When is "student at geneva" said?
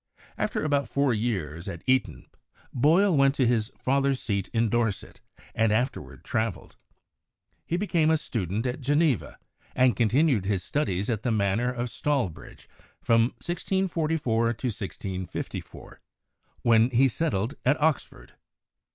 8.17-9.37